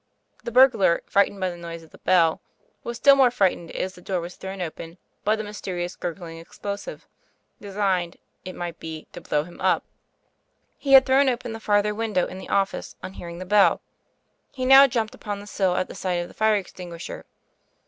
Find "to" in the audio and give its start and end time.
9.13-9.21